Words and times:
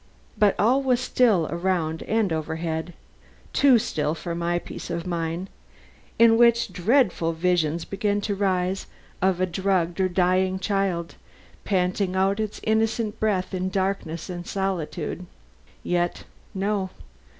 But 0.35 0.55
all 0.57 0.81
was 0.81 0.99
still 0.99 1.47
around 1.51 2.01
and 2.01 2.33
overhead; 2.33 2.95
too 3.53 3.77
still 3.77 4.15
for 4.15 4.33
my 4.33 4.57
peace 4.57 4.89
of 4.89 5.05
mind, 5.05 5.47
in 6.17 6.39
which 6.39 6.73
dreadful 6.73 7.33
visions 7.33 7.85
began 7.85 8.19
to 8.21 8.33
rise 8.33 8.87
of 9.21 9.39
a 9.39 9.45
drugged 9.45 10.01
or 10.01 10.09
dying 10.09 10.57
child, 10.57 11.13
panting 11.65 12.15
out 12.15 12.39
its 12.39 12.59
innocent 12.63 13.19
breath 13.19 13.53
in 13.53 13.69
darkness 13.69 14.27
and 14.27 14.47
solitude. 14.47 15.27
Yet 15.83 16.23
no. 16.55 16.89